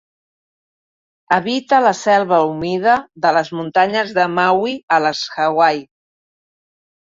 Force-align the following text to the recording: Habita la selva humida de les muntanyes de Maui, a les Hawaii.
Habita 1.35 1.81
la 1.87 1.91
selva 1.99 2.39
humida 2.53 2.97
de 3.27 3.35
les 3.39 3.53
muntanyes 3.59 4.17
de 4.19 4.27
Maui, 4.41 4.77
a 4.99 5.01
les 5.07 5.25
Hawaii. 5.47 5.89